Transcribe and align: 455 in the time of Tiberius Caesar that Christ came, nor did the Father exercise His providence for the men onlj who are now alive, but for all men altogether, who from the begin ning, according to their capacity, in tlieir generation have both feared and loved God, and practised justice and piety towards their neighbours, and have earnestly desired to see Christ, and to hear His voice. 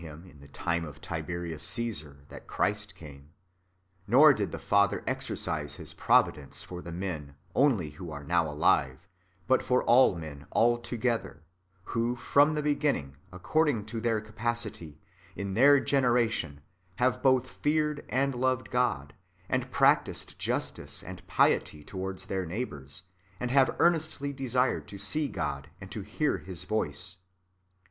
455 0.01 0.33
in 0.33 0.41
the 0.41 0.47
time 0.47 0.83
of 0.83 0.99
Tiberius 0.99 1.61
Caesar 1.61 2.25
that 2.29 2.47
Christ 2.47 2.95
came, 2.95 3.33
nor 4.07 4.33
did 4.33 4.51
the 4.51 4.57
Father 4.57 5.03
exercise 5.05 5.75
His 5.75 5.93
providence 5.93 6.63
for 6.63 6.81
the 6.81 6.91
men 6.91 7.35
onlj 7.55 7.91
who 7.93 8.09
are 8.11 8.23
now 8.23 8.49
alive, 8.49 9.07
but 9.45 9.61
for 9.61 9.83
all 9.83 10.15
men 10.15 10.47
altogether, 10.53 11.43
who 11.83 12.15
from 12.15 12.55
the 12.55 12.63
begin 12.63 12.95
ning, 12.95 13.17
according 13.31 13.85
to 13.85 14.01
their 14.01 14.19
capacity, 14.19 14.99
in 15.35 15.53
tlieir 15.53 15.85
generation 15.85 16.61
have 16.95 17.21
both 17.21 17.45
feared 17.47 18.03
and 18.09 18.33
loved 18.33 18.71
God, 18.71 19.13
and 19.47 19.69
practised 19.69 20.39
justice 20.39 21.03
and 21.03 21.27
piety 21.27 21.83
towards 21.83 22.25
their 22.25 22.47
neighbours, 22.47 23.03
and 23.39 23.51
have 23.51 23.75
earnestly 23.77 24.33
desired 24.33 24.87
to 24.87 24.97
see 24.97 25.29
Christ, 25.29 25.67
and 25.79 25.91
to 25.91 26.01
hear 26.01 26.39
His 26.39 26.63
voice. 26.63 27.17